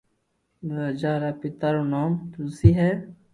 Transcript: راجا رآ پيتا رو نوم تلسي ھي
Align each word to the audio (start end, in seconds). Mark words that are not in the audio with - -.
راجا 0.75 1.13
رآ 1.21 1.31
پيتا 1.39 1.67
رو 1.73 1.83
نوم 1.93 2.11
تلسي 2.31 2.69
ھي 2.79 2.91